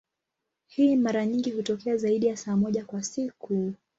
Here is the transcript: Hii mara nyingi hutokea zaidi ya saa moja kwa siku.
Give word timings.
Hii 0.67 0.95
mara 0.95 1.25
nyingi 1.25 1.51
hutokea 1.51 1.97
zaidi 1.97 2.25
ya 2.27 2.37
saa 2.37 2.55
moja 2.55 2.85
kwa 2.85 3.03
siku. 3.03 3.73